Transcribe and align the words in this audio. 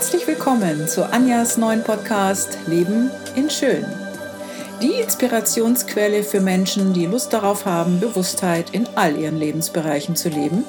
Herzlich 0.00 0.26
willkommen 0.26 0.88
zu 0.88 1.12
Anjas 1.12 1.58
neuen 1.58 1.84
Podcast 1.84 2.56
Leben 2.66 3.10
in 3.36 3.50
Schön. 3.50 3.84
Die 4.80 4.92
Inspirationsquelle 4.92 6.22
für 6.22 6.40
Menschen, 6.40 6.94
die 6.94 7.04
Lust 7.04 7.34
darauf 7.34 7.66
haben, 7.66 8.00
Bewusstheit 8.00 8.70
in 8.70 8.86
all 8.94 9.14
ihren 9.14 9.36
Lebensbereichen 9.36 10.16
zu 10.16 10.30
leben. 10.30 10.64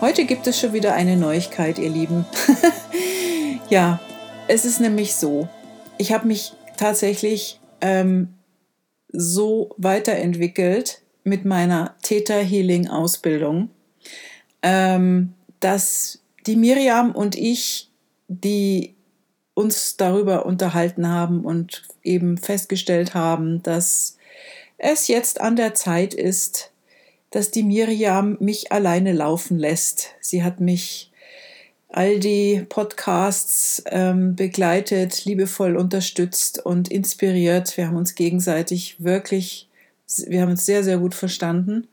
Heute 0.00 0.24
gibt 0.24 0.46
es 0.46 0.58
schon 0.58 0.72
wieder 0.72 0.94
eine 0.94 1.18
Neuigkeit, 1.18 1.78
ihr 1.78 1.90
Lieben. 1.90 2.24
ja, 3.68 4.00
es 4.48 4.64
ist 4.64 4.80
nämlich 4.80 5.14
so, 5.14 5.46
ich 5.98 6.14
habe 6.14 6.28
mich 6.28 6.54
tatsächlich 6.78 7.60
ähm, 7.82 8.38
so 9.12 9.74
weiterentwickelt 9.76 11.02
mit 11.24 11.44
meiner 11.44 11.94
Theta 12.00 12.38
Healing 12.38 12.88
Ausbildung, 12.88 13.68
ähm, 14.62 15.34
dass 15.60 16.19
die 16.46 16.56
Miriam 16.56 17.12
und 17.12 17.36
ich, 17.36 17.90
die 18.28 18.94
uns 19.54 19.96
darüber 19.96 20.46
unterhalten 20.46 21.08
haben 21.08 21.44
und 21.44 21.82
eben 22.02 22.38
festgestellt 22.38 23.14
haben, 23.14 23.62
dass 23.62 24.16
es 24.78 25.08
jetzt 25.08 25.40
an 25.40 25.56
der 25.56 25.74
Zeit 25.74 26.14
ist, 26.14 26.72
dass 27.30 27.50
die 27.50 27.62
Miriam 27.62 28.36
mich 28.40 28.72
alleine 28.72 29.12
laufen 29.12 29.58
lässt. 29.58 30.14
Sie 30.20 30.42
hat 30.42 30.60
mich 30.60 31.10
all 31.88 32.18
die 32.18 32.64
Podcasts 32.68 33.82
ähm, 33.86 34.36
begleitet, 34.36 35.24
liebevoll 35.24 35.76
unterstützt 35.76 36.64
und 36.64 36.90
inspiriert. 36.90 37.76
Wir 37.76 37.88
haben 37.88 37.96
uns 37.96 38.14
gegenseitig 38.14 39.02
wirklich, 39.02 39.68
wir 40.26 40.42
haben 40.42 40.50
uns 40.50 40.66
sehr, 40.66 40.84
sehr 40.84 40.98
gut 40.98 41.14
verstanden. 41.14 41.88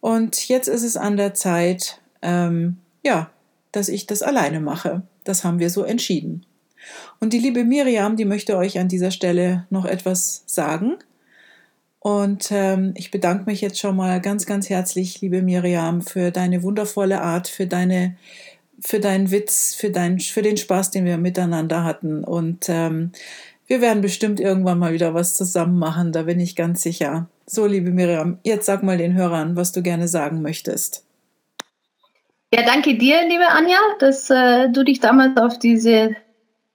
Und 0.00 0.48
jetzt 0.48 0.68
ist 0.68 0.82
es 0.82 0.96
an 0.96 1.16
der 1.16 1.34
Zeit, 1.34 2.00
ähm, 2.22 2.78
ja, 3.04 3.30
dass 3.72 3.88
ich 3.88 4.06
das 4.06 4.22
alleine 4.22 4.60
mache. 4.60 5.02
Das 5.24 5.44
haben 5.44 5.58
wir 5.58 5.70
so 5.70 5.82
entschieden. 5.82 6.44
Und 7.20 7.32
die 7.32 7.38
liebe 7.38 7.64
Miriam, 7.64 8.16
die 8.16 8.24
möchte 8.24 8.56
euch 8.56 8.78
an 8.78 8.88
dieser 8.88 9.10
Stelle 9.10 9.66
noch 9.70 9.84
etwas 9.84 10.42
sagen. 10.46 10.96
Und 11.98 12.48
ähm, 12.50 12.94
ich 12.96 13.10
bedanke 13.10 13.44
mich 13.44 13.60
jetzt 13.60 13.78
schon 13.78 13.96
mal 13.96 14.20
ganz, 14.20 14.46
ganz 14.46 14.70
herzlich, 14.70 15.20
liebe 15.20 15.42
Miriam, 15.42 16.00
für 16.00 16.30
deine 16.30 16.62
wundervolle 16.62 17.20
Art, 17.20 17.46
für 17.46 17.66
deine, 17.66 18.16
für 18.80 19.00
deinen 19.00 19.30
Witz, 19.30 19.74
für, 19.74 19.90
dein, 19.90 20.18
für 20.18 20.40
den 20.40 20.56
Spaß, 20.56 20.90
den 20.90 21.04
wir 21.04 21.18
miteinander 21.18 21.84
hatten. 21.84 22.24
Und 22.24 22.70
ähm, 22.70 23.12
wir 23.66 23.82
werden 23.82 24.00
bestimmt 24.00 24.40
irgendwann 24.40 24.78
mal 24.78 24.94
wieder 24.94 25.12
was 25.12 25.36
zusammen 25.36 25.78
machen, 25.78 26.10
da 26.10 26.22
bin 26.22 26.40
ich 26.40 26.56
ganz 26.56 26.82
sicher. 26.82 27.28
So, 27.46 27.66
liebe 27.66 27.90
Miriam, 27.90 28.38
jetzt 28.44 28.66
sag 28.66 28.82
mal 28.82 28.96
den 28.96 29.14
Hörern, 29.14 29.54
was 29.54 29.72
du 29.72 29.82
gerne 29.82 30.08
sagen 30.08 30.40
möchtest. 30.40 31.04
Ja, 32.52 32.62
danke 32.62 32.98
dir, 32.98 33.28
liebe 33.28 33.48
Anja, 33.48 33.78
dass 34.00 34.28
äh, 34.28 34.68
du 34.70 34.82
dich 34.82 34.98
damals 34.98 35.36
auf, 35.36 35.60
diese, 35.60 36.16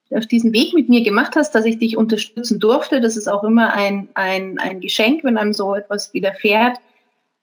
auf 0.10 0.26
diesen 0.26 0.54
Weg 0.54 0.74
mit 0.74 0.88
mir 0.88 1.04
gemacht 1.04 1.36
hast, 1.36 1.54
dass 1.54 1.66
ich 1.66 1.78
dich 1.78 1.98
unterstützen 1.98 2.62
durfte. 2.62 3.02
Das 3.02 3.18
ist 3.18 3.28
auch 3.28 3.44
immer 3.44 3.74
ein, 3.74 4.08
ein, 4.14 4.58
ein 4.58 4.80
Geschenk, 4.80 5.26
wenn 5.26 5.38
einem 5.38 5.52
so 5.52 5.76
etwas 5.76 6.14
widerfährt. 6.14 6.78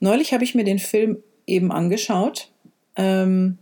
Neulich 0.00 0.32
habe 0.32 0.44
ich 0.44 0.54
mir 0.54 0.64
den 0.64 0.78
Film 0.78 1.22
eben 1.48 1.72
angeschaut. 1.72 2.50
Ähm, 2.96 3.58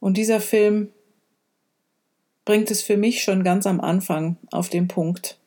und 0.00 0.16
dieser 0.16 0.40
Film 0.40 0.88
bringt 2.44 2.70
es 2.70 2.82
für 2.82 2.96
mich 2.96 3.22
schon 3.22 3.44
ganz 3.44 3.66
am 3.66 3.80
Anfang 3.80 4.36
auf 4.50 4.68
den 4.68 4.88
Punkt. 4.88 5.38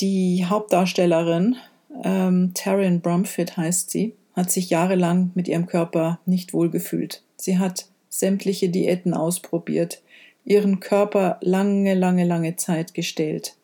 Die 0.00 0.44
Hauptdarstellerin, 0.44 1.56
ähm, 2.04 2.52
Taryn 2.54 3.00
Brumfitt 3.00 3.56
heißt 3.56 3.90
sie, 3.90 4.14
hat 4.34 4.50
sich 4.50 4.70
jahrelang 4.70 5.32
mit 5.34 5.48
ihrem 5.48 5.66
Körper 5.66 6.20
nicht 6.26 6.52
wohlgefühlt. 6.52 7.22
Sie 7.36 7.58
hat 7.58 7.86
sämtliche 8.08 8.68
Diäten 8.68 9.14
ausprobiert, 9.14 10.02
ihren 10.44 10.80
Körper 10.80 11.38
lange, 11.40 11.94
lange, 11.94 12.24
lange 12.24 12.56
Zeit 12.56 12.94
gestellt. 12.94 13.56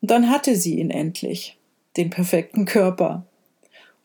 Und 0.00 0.10
dann 0.10 0.30
hatte 0.30 0.54
sie 0.54 0.78
ihn 0.78 0.90
endlich, 0.90 1.58
den 1.96 2.10
perfekten 2.10 2.64
Körper 2.64 3.26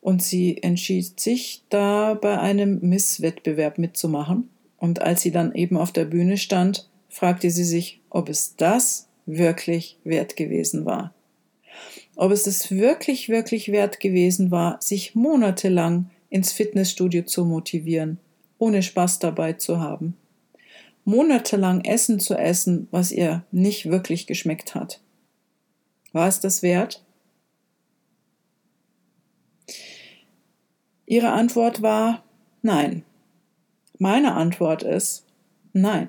und 0.04 0.22
sie 0.22 0.62
entschied 0.62 1.18
sich, 1.18 1.62
da 1.70 2.12
bei 2.12 2.38
einem 2.38 2.78
Misswettbewerb 2.82 3.78
mitzumachen. 3.78 4.50
Und 4.76 5.00
als 5.00 5.22
sie 5.22 5.30
dann 5.30 5.54
eben 5.54 5.78
auf 5.78 5.92
der 5.92 6.04
Bühne 6.04 6.36
stand, 6.36 6.90
fragte 7.08 7.48
sie 7.48 7.64
sich, 7.64 8.02
ob 8.10 8.28
es 8.28 8.54
das 8.56 9.08
wirklich 9.24 9.96
wert 10.04 10.36
gewesen 10.36 10.84
war. 10.84 11.14
Ob 12.16 12.32
es 12.32 12.46
es 12.46 12.70
wirklich, 12.70 13.30
wirklich 13.30 13.72
wert 13.72 13.98
gewesen 13.98 14.50
war, 14.50 14.76
sich 14.82 15.14
monatelang 15.14 16.10
ins 16.28 16.52
Fitnessstudio 16.52 17.22
zu 17.22 17.46
motivieren, 17.46 18.18
ohne 18.58 18.82
Spaß 18.82 19.20
dabei 19.20 19.54
zu 19.54 19.80
haben. 19.80 20.18
Monatelang 21.06 21.82
Essen 21.82 22.20
zu 22.20 22.34
essen, 22.34 22.88
was 22.90 23.10
ihr 23.10 23.42
nicht 23.52 23.88
wirklich 23.88 24.26
geschmeckt 24.26 24.74
hat. 24.74 25.00
War 26.12 26.28
es 26.28 26.40
das 26.40 26.62
wert? 26.62 27.03
Ihre 31.06 31.32
Antwort 31.32 31.82
war 31.82 32.24
nein. 32.62 33.04
Meine 33.98 34.34
Antwort 34.34 34.82
ist 34.82 35.24
nein, 35.72 36.08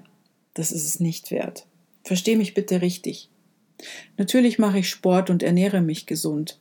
das 0.53 0.71
ist 0.71 0.85
es 0.85 0.99
nicht 0.99 1.31
wert. 1.31 1.67
Versteh 2.03 2.35
mich 2.35 2.53
bitte 2.53 2.81
richtig. 2.81 3.29
Natürlich 4.17 4.57
mache 4.57 4.79
ich 4.79 4.89
Sport 4.89 5.29
und 5.29 5.43
ernähre 5.43 5.81
mich 5.81 6.05
gesund, 6.05 6.59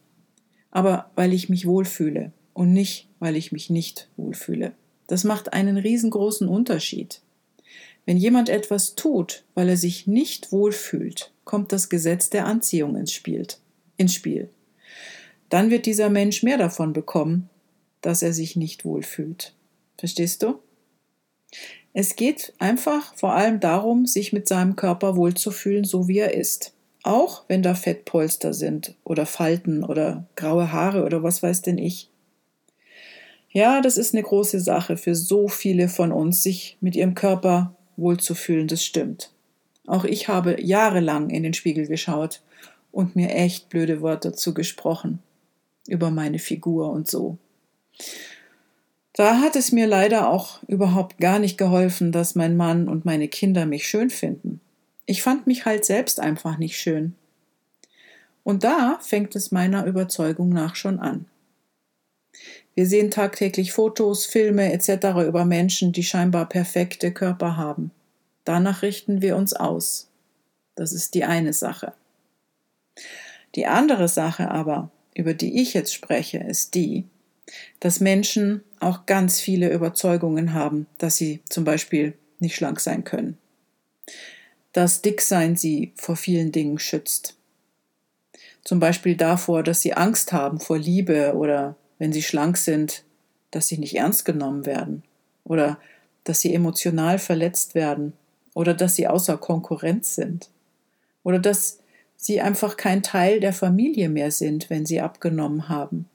aber 0.70 1.10
weil 1.14 1.32
ich 1.32 1.48
mich 1.48 1.66
wohlfühle 1.66 2.32
und 2.54 2.72
nicht, 2.72 3.08
weil 3.20 3.36
ich 3.36 3.52
mich 3.52 3.70
nicht 3.70 4.08
wohlfühle. 4.16 4.72
Das 5.06 5.22
macht 5.22 5.52
einen 5.52 5.76
riesengroßen 5.76 6.48
Unterschied. 6.48 7.20
Wenn 8.06 8.16
jemand 8.16 8.48
etwas 8.48 8.94
tut, 8.96 9.44
weil 9.54 9.68
er 9.68 9.76
sich 9.76 10.06
nicht 10.06 10.50
wohlfühlt, 10.50 11.32
kommt 11.44 11.72
das 11.72 11.88
Gesetz 11.88 12.30
der 12.30 12.46
Anziehung 12.46 12.96
ins 12.96 13.12
Spiel. 13.12 13.46
Ins 13.96 14.14
Spiel. 14.14 14.50
Dann 15.48 15.70
wird 15.70 15.86
dieser 15.86 16.10
Mensch 16.10 16.42
mehr 16.42 16.58
davon 16.58 16.92
bekommen, 16.92 17.48
dass 18.06 18.22
er 18.22 18.32
sich 18.32 18.56
nicht 18.56 18.84
wohlfühlt. 18.84 19.54
Verstehst 19.98 20.42
du? 20.42 20.60
Es 21.92 22.16
geht 22.16 22.52
einfach 22.58 23.14
vor 23.14 23.34
allem 23.34 23.60
darum, 23.60 24.06
sich 24.06 24.32
mit 24.32 24.48
seinem 24.48 24.74
Körper 24.74 25.16
wohlzufühlen, 25.16 25.84
so 25.84 26.08
wie 26.08 26.18
er 26.18 26.34
ist. 26.34 26.72
Auch 27.04 27.44
wenn 27.48 27.62
da 27.62 27.74
Fettpolster 27.74 28.52
sind 28.52 28.96
oder 29.04 29.26
Falten 29.26 29.84
oder 29.84 30.26
graue 30.36 30.72
Haare 30.72 31.04
oder 31.04 31.22
was 31.22 31.42
weiß 31.42 31.62
denn 31.62 31.78
ich. 31.78 32.10
Ja, 33.50 33.80
das 33.80 33.96
ist 33.96 34.14
eine 34.14 34.24
große 34.24 34.58
Sache 34.58 34.96
für 34.96 35.14
so 35.14 35.46
viele 35.46 35.88
von 35.88 36.10
uns, 36.10 36.42
sich 36.42 36.76
mit 36.80 36.96
ihrem 36.96 37.14
Körper 37.14 37.76
wohlzufühlen, 37.96 38.66
das 38.66 38.84
stimmt. 38.84 39.30
Auch 39.86 40.04
ich 40.04 40.26
habe 40.28 40.60
jahrelang 40.60 41.30
in 41.30 41.44
den 41.44 41.54
Spiegel 41.54 41.86
geschaut 41.86 42.42
und 42.90 43.14
mir 43.14 43.30
echt 43.30 43.68
blöde 43.68 44.00
Worte 44.00 44.32
zugesprochen 44.32 45.20
über 45.86 46.10
meine 46.10 46.38
Figur 46.38 46.90
und 46.90 47.08
so. 47.08 47.38
Da 49.12 49.40
hat 49.40 49.54
es 49.54 49.70
mir 49.70 49.86
leider 49.86 50.28
auch 50.28 50.62
überhaupt 50.64 51.18
gar 51.18 51.38
nicht 51.38 51.56
geholfen, 51.56 52.10
dass 52.10 52.34
mein 52.34 52.56
Mann 52.56 52.88
und 52.88 53.04
meine 53.04 53.28
Kinder 53.28 53.64
mich 53.64 53.86
schön 53.86 54.10
finden. 54.10 54.60
Ich 55.06 55.22
fand 55.22 55.46
mich 55.46 55.66
halt 55.66 55.84
selbst 55.84 56.18
einfach 56.18 56.58
nicht 56.58 56.76
schön. 56.76 57.14
Und 58.42 58.64
da 58.64 58.98
fängt 59.00 59.36
es 59.36 59.52
meiner 59.52 59.86
Überzeugung 59.86 60.48
nach 60.48 60.74
schon 60.74 60.98
an. 60.98 61.26
Wir 62.74 62.86
sehen 62.86 63.12
tagtäglich 63.12 63.72
Fotos, 63.72 64.26
Filme 64.26 64.72
etc. 64.72 65.26
über 65.26 65.44
Menschen, 65.44 65.92
die 65.92 66.02
scheinbar 66.02 66.48
perfekte 66.48 67.12
Körper 67.12 67.56
haben. 67.56 67.92
Danach 68.44 68.82
richten 68.82 69.22
wir 69.22 69.36
uns 69.36 69.52
aus. 69.52 70.08
Das 70.74 70.92
ist 70.92 71.14
die 71.14 71.24
eine 71.24 71.52
Sache. 71.52 71.92
Die 73.54 73.66
andere 73.66 74.08
Sache 74.08 74.50
aber, 74.50 74.90
über 75.14 75.34
die 75.34 75.62
ich 75.62 75.72
jetzt 75.74 75.94
spreche, 75.94 76.38
ist 76.38 76.74
die, 76.74 77.04
dass 77.80 78.00
Menschen 78.00 78.62
auch 78.80 79.06
ganz 79.06 79.40
viele 79.40 79.72
Überzeugungen 79.72 80.54
haben, 80.54 80.86
dass 80.98 81.16
sie 81.16 81.40
zum 81.48 81.64
Beispiel 81.64 82.14
nicht 82.38 82.56
schlank 82.56 82.80
sein 82.80 83.04
können. 83.04 83.38
Dass 84.72 85.02
Dicksein 85.02 85.56
sie 85.56 85.92
vor 85.94 86.16
vielen 86.16 86.52
Dingen 86.52 86.78
schützt. 86.78 87.36
Zum 88.64 88.80
Beispiel 88.80 89.16
davor, 89.16 89.62
dass 89.62 89.82
sie 89.82 89.94
Angst 89.94 90.32
haben 90.32 90.58
vor 90.58 90.78
Liebe 90.78 91.34
oder 91.34 91.76
wenn 91.98 92.12
sie 92.12 92.22
schlank 92.22 92.56
sind, 92.56 93.04
dass 93.50 93.68
sie 93.68 93.78
nicht 93.78 93.96
ernst 93.96 94.24
genommen 94.24 94.66
werden 94.66 95.02
oder 95.44 95.78
dass 96.24 96.40
sie 96.40 96.54
emotional 96.54 97.18
verletzt 97.18 97.74
werden 97.74 98.14
oder 98.54 98.74
dass 98.74 98.96
sie 98.96 99.06
außer 99.06 99.36
Konkurrenz 99.36 100.14
sind 100.14 100.48
oder 101.22 101.38
dass 101.38 101.78
sie 102.16 102.40
einfach 102.40 102.76
kein 102.76 103.02
Teil 103.02 103.40
der 103.40 103.52
Familie 103.52 104.08
mehr 104.08 104.30
sind, 104.30 104.70
wenn 104.70 104.86
sie 104.86 105.00
abgenommen 105.00 105.68
haben. 105.68 106.08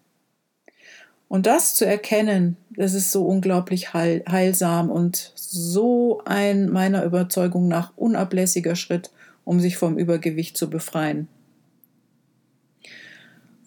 Und 1.30 1.46
das 1.46 1.76
zu 1.76 1.86
erkennen, 1.86 2.58
das 2.72 2.96
ist 2.96 3.12
so 3.12 3.24
unglaublich 3.26 3.94
heil, 3.94 4.24
heilsam 4.30 4.90
und 4.90 5.32
so 5.36 6.22
ein 6.26 6.70
meiner 6.70 7.06
Überzeugung 7.06 7.68
nach 7.68 7.94
unablässiger 7.96 8.76
Schritt, 8.76 9.12
um 9.46 9.60
sich 9.60 9.78
vom 9.78 9.98
Übergewicht 9.98 10.58
zu 10.58 10.72
befreien. 10.72 11.28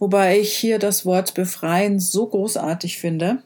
Wobei 0.00 0.41
ich 0.41 0.53
hier 0.56 0.81
das 0.81 1.06
Wort 1.06 1.35
befreien 1.35 2.00
so 2.00 2.26
großartig 2.26 2.99
finde, 2.99 3.38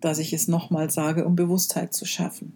dass 0.00 0.18
ich 0.18 0.32
es 0.32 0.48
nochmal 0.48 0.90
sage, 0.90 1.26
um 1.26 1.36
Bewusstheit 1.36 1.92
zu 1.92 2.06
schaffen. 2.06 2.54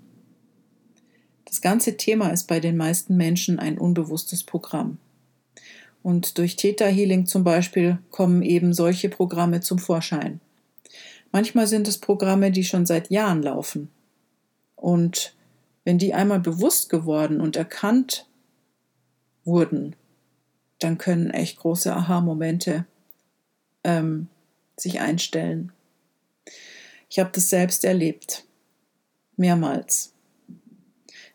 Das 1.44 1.60
ganze 1.60 1.98
Thema 1.98 2.30
ist 2.30 2.44
bei 2.44 2.60
den 2.60 2.78
meisten 2.78 3.18
Menschen 3.18 3.58
ein 3.58 3.76
unbewusstes 3.76 4.44
Programm. 4.44 4.96
Und 6.02 6.38
durch 6.38 6.56
Theta 6.56 6.86
Healing 6.86 7.26
zum 7.26 7.44
Beispiel 7.44 7.98
kommen 8.10 8.40
eben 8.40 8.72
solche 8.72 9.10
Programme 9.10 9.60
zum 9.60 9.78
Vorschein. 9.78 10.40
Manchmal 11.32 11.66
sind 11.66 11.88
es 11.88 11.98
Programme, 11.98 12.50
die 12.52 12.62
schon 12.62 12.84
seit 12.84 13.10
Jahren 13.10 13.42
laufen. 13.42 13.90
Und 14.76 15.34
wenn 15.84 15.98
die 15.98 16.14
einmal 16.14 16.40
bewusst 16.40 16.90
geworden 16.90 17.40
und 17.40 17.56
erkannt 17.56 18.28
wurden, 19.44 19.96
dann 20.78 20.98
können 20.98 21.30
echt 21.30 21.58
große 21.58 21.92
Aha-Momente 21.94 22.86
ähm, 23.82 24.28
sich 24.76 25.00
einstellen. 25.00 25.72
Ich 27.08 27.18
habe 27.18 27.30
das 27.32 27.50
selbst 27.50 27.84
erlebt. 27.84 28.44
Mehrmals. 29.36 30.12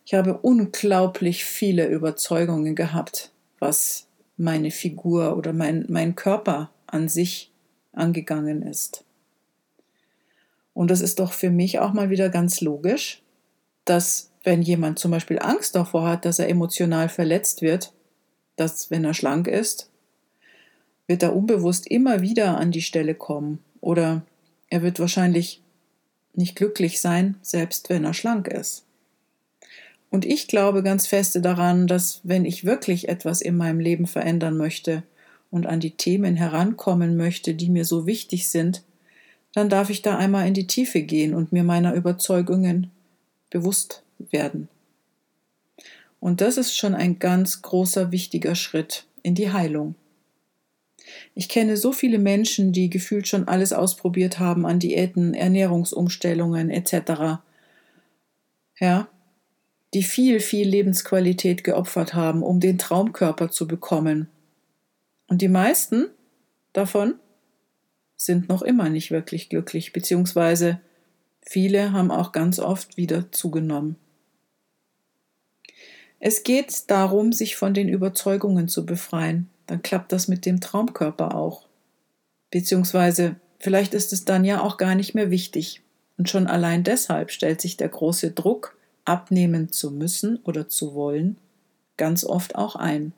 Ich 0.04 0.14
habe 0.14 0.38
unglaublich 0.38 1.44
viele 1.44 1.86
Überzeugungen 1.86 2.74
gehabt, 2.74 3.32
was 3.58 4.06
meine 4.36 4.70
Figur 4.70 5.36
oder 5.36 5.52
mein, 5.52 5.84
mein 5.88 6.14
Körper 6.14 6.70
an 6.86 7.08
sich 7.08 7.52
angegangen 7.92 8.62
ist. 8.62 9.04
Und 10.78 10.92
das 10.92 11.00
ist 11.00 11.18
doch 11.18 11.32
für 11.32 11.50
mich 11.50 11.80
auch 11.80 11.92
mal 11.92 12.08
wieder 12.08 12.28
ganz 12.28 12.60
logisch, 12.60 13.20
dass 13.84 14.30
wenn 14.44 14.62
jemand 14.62 15.00
zum 15.00 15.10
Beispiel 15.10 15.40
Angst 15.40 15.74
davor 15.74 16.06
hat, 16.06 16.24
dass 16.24 16.38
er 16.38 16.48
emotional 16.48 17.08
verletzt 17.08 17.62
wird, 17.62 17.92
dass 18.54 18.88
wenn 18.88 19.02
er 19.02 19.12
schlank 19.12 19.48
ist, 19.48 19.90
wird 21.08 21.24
er 21.24 21.34
unbewusst 21.34 21.88
immer 21.88 22.20
wieder 22.20 22.58
an 22.58 22.70
die 22.70 22.82
Stelle 22.82 23.16
kommen 23.16 23.58
oder 23.80 24.22
er 24.70 24.82
wird 24.82 25.00
wahrscheinlich 25.00 25.62
nicht 26.34 26.54
glücklich 26.54 27.00
sein, 27.00 27.34
selbst 27.42 27.90
wenn 27.90 28.04
er 28.04 28.14
schlank 28.14 28.46
ist. 28.46 28.84
Und 30.10 30.24
ich 30.24 30.46
glaube 30.46 30.84
ganz 30.84 31.08
feste 31.08 31.40
daran, 31.40 31.88
dass 31.88 32.20
wenn 32.22 32.44
ich 32.44 32.64
wirklich 32.64 33.08
etwas 33.08 33.40
in 33.40 33.56
meinem 33.56 33.80
Leben 33.80 34.06
verändern 34.06 34.56
möchte 34.56 35.02
und 35.50 35.66
an 35.66 35.80
die 35.80 35.96
Themen 35.96 36.36
herankommen 36.36 37.16
möchte, 37.16 37.54
die 37.54 37.68
mir 37.68 37.84
so 37.84 38.06
wichtig 38.06 38.48
sind, 38.48 38.84
dann 39.54 39.68
darf 39.68 39.90
ich 39.90 40.02
da 40.02 40.16
einmal 40.16 40.46
in 40.46 40.54
die 40.54 40.66
Tiefe 40.66 41.02
gehen 41.02 41.34
und 41.34 41.52
mir 41.52 41.64
meiner 41.64 41.94
Überzeugungen 41.94 42.90
bewusst 43.50 44.02
werden. 44.18 44.68
Und 46.20 46.40
das 46.40 46.56
ist 46.56 46.76
schon 46.76 46.94
ein 46.94 47.18
ganz 47.18 47.62
großer, 47.62 48.10
wichtiger 48.12 48.54
Schritt 48.54 49.06
in 49.22 49.34
die 49.34 49.52
Heilung. 49.52 49.94
Ich 51.34 51.48
kenne 51.48 51.76
so 51.76 51.92
viele 51.92 52.18
Menschen, 52.18 52.72
die 52.72 52.90
gefühlt 52.90 53.28
schon 53.28 53.48
alles 53.48 53.72
ausprobiert 53.72 54.38
haben 54.38 54.66
an 54.66 54.78
Diäten, 54.78 55.34
Ernährungsumstellungen 55.34 56.70
etc. 56.70 57.40
Ja, 58.78 59.08
die 59.94 60.02
viel, 60.02 60.40
viel 60.40 60.68
Lebensqualität 60.68 61.64
geopfert 61.64 62.14
haben, 62.14 62.42
um 62.42 62.60
den 62.60 62.78
Traumkörper 62.78 63.50
zu 63.50 63.66
bekommen. 63.66 64.28
Und 65.28 65.40
die 65.40 65.48
meisten 65.48 66.08
davon 66.72 67.14
sind 68.18 68.48
noch 68.48 68.62
immer 68.62 68.90
nicht 68.90 69.10
wirklich 69.10 69.48
glücklich, 69.48 69.92
beziehungsweise 69.94 70.80
viele 71.40 71.92
haben 71.92 72.10
auch 72.10 72.32
ganz 72.32 72.58
oft 72.58 72.98
wieder 72.98 73.32
zugenommen. 73.32 73.96
Es 76.20 76.42
geht 76.42 76.90
darum, 76.90 77.32
sich 77.32 77.56
von 77.56 77.74
den 77.74 77.88
Überzeugungen 77.88 78.68
zu 78.68 78.84
befreien. 78.84 79.48
Dann 79.66 79.82
klappt 79.82 80.10
das 80.12 80.26
mit 80.26 80.44
dem 80.46 80.60
Traumkörper 80.60 81.34
auch. 81.34 81.68
Beziehungsweise 82.50 83.36
vielleicht 83.60 83.94
ist 83.94 84.12
es 84.12 84.24
dann 84.24 84.44
ja 84.44 84.60
auch 84.60 84.78
gar 84.78 84.96
nicht 84.96 85.14
mehr 85.14 85.30
wichtig. 85.30 85.80
Und 86.16 86.28
schon 86.28 86.48
allein 86.48 86.82
deshalb 86.82 87.30
stellt 87.30 87.60
sich 87.60 87.76
der 87.76 87.88
große 87.88 88.32
Druck, 88.32 88.76
abnehmen 89.04 89.70
zu 89.70 89.92
müssen 89.92 90.38
oder 90.42 90.68
zu 90.68 90.94
wollen, 90.94 91.38
ganz 91.96 92.24
oft 92.24 92.56
auch 92.56 92.74
ein. 92.74 93.12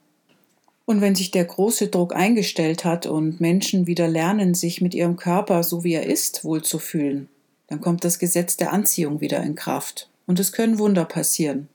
Und 0.90 1.00
wenn 1.00 1.14
sich 1.14 1.30
der 1.30 1.44
große 1.44 1.86
Druck 1.86 2.16
eingestellt 2.16 2.84
hat 2.84 3.06
und 3.06 3.40
Menschen 3.40 3.86
wieder 3.86 4.08
lernen, 4.08 4.54
sich 4.54 4.80
mit 4.80 4.92
ihrem 4.92 5.14
Körper, 5.14 5.62
so 5.62 5.84
wie 5.84 5.92
er 5.92 6.06
ist, 6.06 6.42
wohlzufühlen, 6.42 7.28
dann 7.68 7.80
kommt 7.80 8.02
das 8.02 8.18
Gesetz 8.18 8.56
der 8.56 8.72
Anziehung 8.72 9.20
wieder 9.20 9.40
in 9.40 9.54
Kraft. 9.54 10.10
Und 10.26 10.40
es 10.40 10.50
können 10.50 10.80
Wunder 10.80 11.04
passieren. 11.04 11.68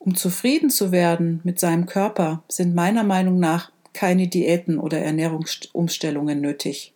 Um 0.00 0.16
zufrieden 0.16 0.70
zu 0.70 0.90
werden 0.90 1.40
mit 1.44 1.60
seinem 1.60 1.86
Körper, 1.86 2.42
sind 2.48 2.74
meiner 2.74 3.04
Meinung 3.04 3.38
nach 3.38 3.70
keine 3.92 4.26
Diäten 4.26 4.80
oder 4.80 4.98
Ernährungsumstellungen 4.98 6.40
nötig. 6.40 6.94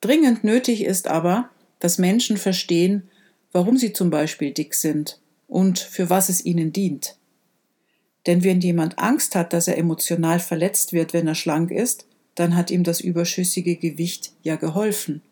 Dringend 0.00 0.44
nötig 0.44 0.82
ist 0.82 1.08
aber, 1.08 1.50
dass 1.78 1.98
Menschen 1.98 2.38
verstehen, 2.38 3.10
warum 3.52 3.76
sie 3.76 3.92
zum 3.92 4.08
Beispiel 4.08 4.52
dick 4.52 4.72
sind 4.72 5.20
und 5.46 5.78
für 5.78 6.08
was 6.08 6.30
es 6.30 6.46
ihnen 6.46 6.72
dient. 6.72 7.18
Denn 8.26 8.42
wenn 8.42 8.60
jemand 8.60 8.98
Angst 8.98 9.34
hat, 9.34 9.52
dass 9.52 9.68
er 9.68 9.76
emotional 9.76 10.40
verletzt 10.40 10.92
wird, 10.92 11.12
wenn 11.12 11.26
er 11.26 11.34
schlank 11.34 11.70
ist, 11.70 12.06
dann 12.34 12.56
hat 12.56 12.70
ihm 12.70 12.84
das 12.84 13.00
überschüssige 13.00 13.76
Gewicht 13.76 14.32
ja 14.42 14.56
geholfen. 14.56 15.22